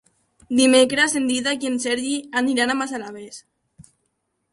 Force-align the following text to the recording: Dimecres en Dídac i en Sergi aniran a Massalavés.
Dimecres 0.59 1.13
en 1.19 1.27
Dídac 1.31 1.65
i 1.65 1.69
en 1.71 1.77
Sergi 1.83 2.13
aniran 2.41 2.73
a 2.75 2.77
Massalavés. 2.81 3.39